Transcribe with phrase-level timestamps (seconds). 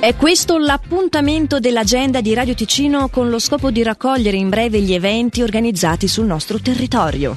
[0.00, 4.94] È questo l'appuntamento dell'agenda di Radio Ticino con lo scopo di raccogliere in breve gli
[4.94, 7.36] eventi organizzati sul nostro territorio.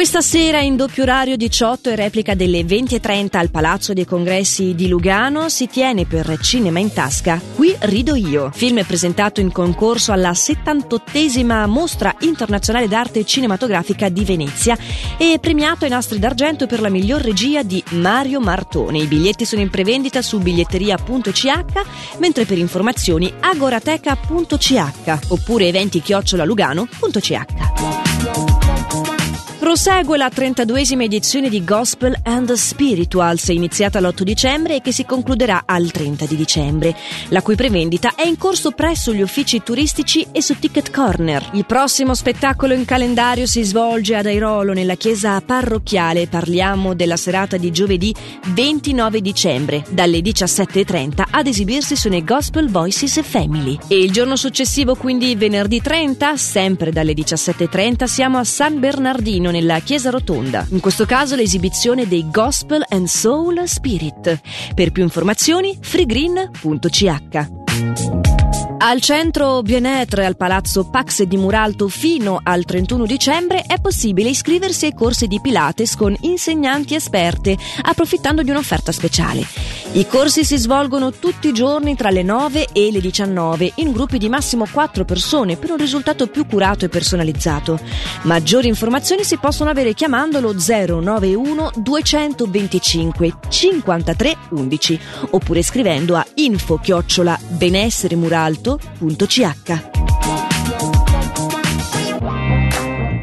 [0.00, 4.88] Questa sera in doppio orario 18 e replica delle 20.30 al Palazzo dei Congressi di
[4.88, 10.30] Lugano si tiene per Cinema in Tasca Qui rido io, film presentato in concorso alla
[10.30, 14.74] 78esima Mostra Internazionale d'Arte Cinematografica di Venezia
[15.18, 19.00] e premiato ai nastri d'argento per la miglior regia di Mario Martone.
[19.00, 27.89] I biglietti sono in prevendita su biglietteria.ch mentre per informazioni agorateca.ch oppure eventi chiocciolalugano.ch.
[29.70, 35.62] Prosegue la 32esima edizione di Gospel and Spirituals, iniziata l'8 dicembre e che si concluderà
[35.64, 36.96] al 30 di dicembre,
[37.28, 41.50] la cui prevendita è in corso presso gli uffici turistici e su Ticket Corner.
[41.52, 46.26] Il prossimo spettacolo in calendario si svolge ad Airolo, nella chiesa parrocchiale.
[46.26, 48.12] Parliamo della serata di giovedì
[48.48, 53.78] 29 dicembre, dalle 17.30 ad esibirsi sono i Gospel Voices Family.
[53.86, 59.80] E il giorno successivo, quindi venerdì 30, sempre dalle 17.30, siamo a San Bernardino, nella
[59.80, 60.66] Chiesa Rotonda.
[60.70, 64.40] In questo caso l'esibizione dei Gospel and Soul Spirit.
[64.74, 67.48] Per più informazioni freegreen.ch.
[68.82, 74.86] Al centro Bien-être al palazzo Pax di Muralto fino al 31 dicembre è possibile iscriversi
[74.86, 79.44] ai corsi di Pilates con insegnanti esperte, approfittando di un'offerta speciale.
[79.92, 84.18] I corsi si svolgono tutti i giorni tra le 9 e le 19 in gruppi
[84.18, 87.80] di massimo 4 persone per un risultato più curato e personalizzato.
[88.22, 96.78] Maggiori informazioni si possono avere chiamando lo 091 225 53 11 oppure scrivendo a info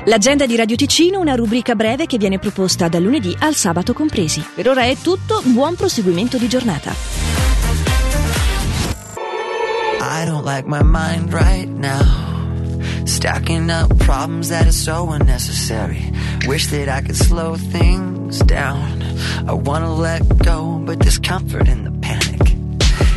[0.07, 4.41] L'agenda di Radio Ticino, una rubrica breve che viene proposta dal lunedì al sabato compresi.
[4.55, 6.93] Per ora è tutto, buon proseguimento di giornata.
[9.99, 12.05] I don't like my mind right now.
[13.03, 16.09] Stacking up problems that are so unnecessary.
[16.45, 19.03] Wish that I could slow things down.
[19.45, 22.55] I wanna let go, but there's comfort in the panic.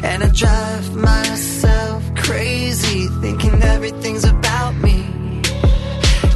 [0.03, 5.00] And I drive myself crazy thinking everything's about me.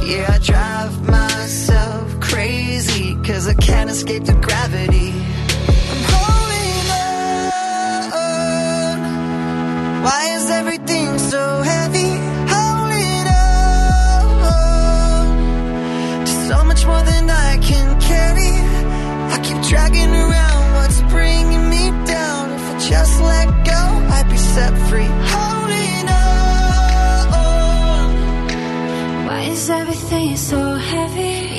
[0.05, 5.14] Yeah, I drive myself crazy cause I can't escape the gravity.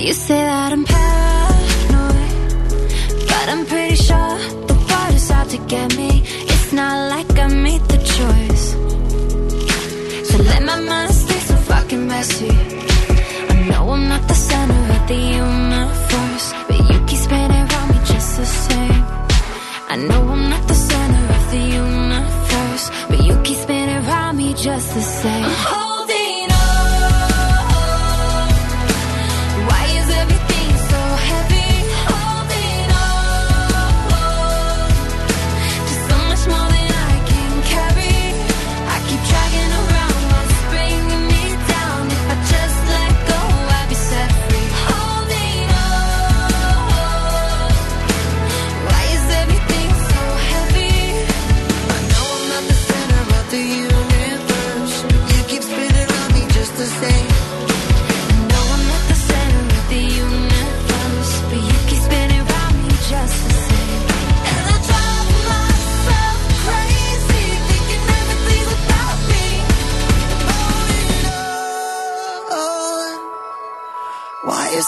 [0.06, 2.58] You say that I'm paranoid,
[3.26, 4.38] but I'm pretty sure
[4.70, 6.22] the world is out to get me.
[6.24, 8.66] It's not like I made the choice.
[10.28, 12.65] So let my mind stay so fucking messy.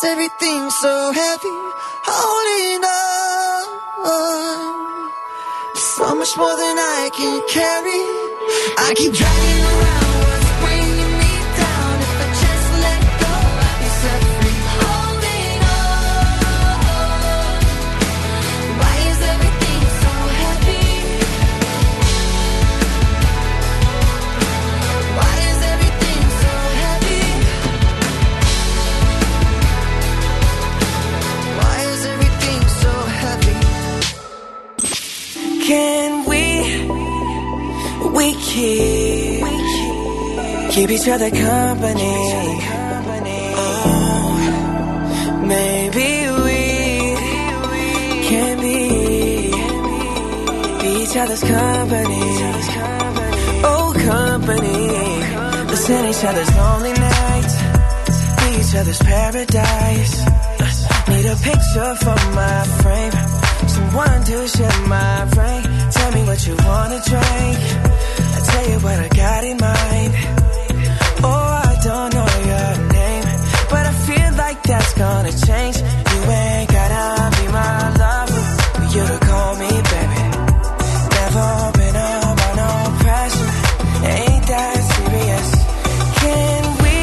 [0.09, 1.57] Everything so heavy?
[2.05, 3.65] Holding on.
[5.77, 8.03] So much more than I can carry.
[8.87, 10.08] I keep dragging around
[38.59, 39.43] we keep,
[40.73, 42.15] keep each other company?
[43.55, 44.35] Oh,
[45.47, 46.63] maybe we
[48.29, 49.49] can be
[51.03, 52.19] each other's company.
[52.19, 52.71] each
[53.65, 54.81] Oh, company.
[55.71, 57.55] Listen each other's lonely nights.
[58.39, 60.15] Be each other's paradise.
[61.09, 63.13] Need a picture for my frame.
[63.69, 65.63] Someone to share my brain.
[65.91, 67.98] Tell me what you wanna drink.
[68.51, 70.13] Tell you what I got in mind.
[71.31, 73.27] Oh, I don't know your name,
[73.73, 75.77] but I feel like that's gonna change.
[76.13, 77.05] You ain't gotta
[77.37, 78.45] be my lover,
[78.79, 80.23] but you to call me baby.
[81.19, 81.49] Never
[81.79, 82.73] been under no
[83.03, 83.51] pressure,
[84.17, 85.49] ain't that serious?
[86.23, 86.99] Can we,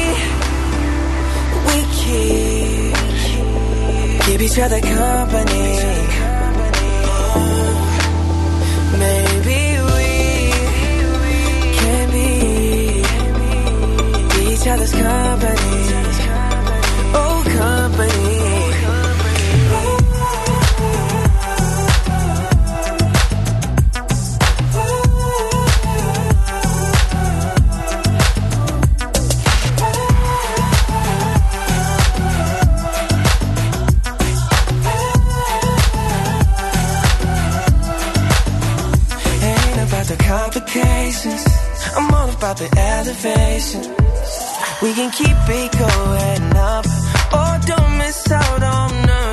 [1.68, 2.94] we keep,
[4.24, 5.66] keep each other company?
[7.38, 7.72] Oh,
[8.98, 9.25] Maybe
[14.76, 15.56] other's company.
[17.14, 18.36] Oh, company.
[39.42, 41.44] Ain't about the complications.
[41.96, 44.05] I'm all about the elevation.
[44.82, 46.84] We can keep it going up.
[47.32, 49.25] Oh, don't miss out on us.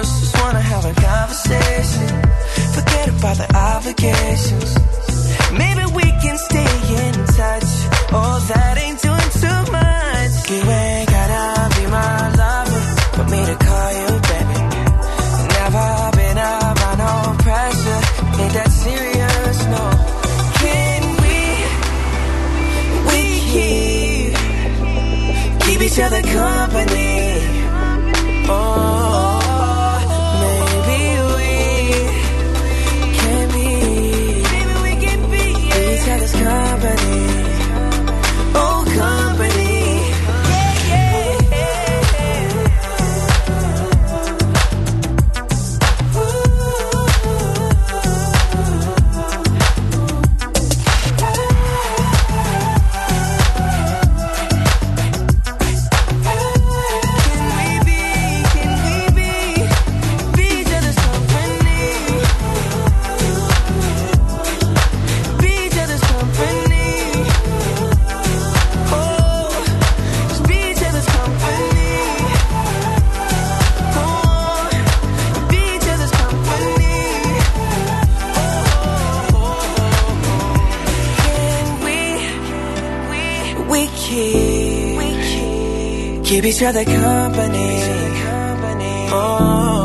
[86.45, 87.79] Each other company.
[88.21, 89.07] Company.
[89.11, 89.52] Oh.